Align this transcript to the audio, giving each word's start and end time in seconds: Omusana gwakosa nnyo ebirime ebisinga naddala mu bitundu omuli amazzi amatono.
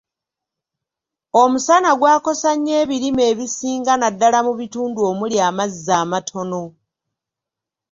Omusana 1.41 1.89
gwakosa 1.99 2.49
nnyo 2.55 2.73
ebirime 2.81 3.23
ebisinga 3.31 3.93
naddala 3.97 4.39
mu 4.47 4.53
bitundu 4.59 4.99
omuli 5.11 5.37
amazzi 5.47 5.91
amatono. 6.01 6.63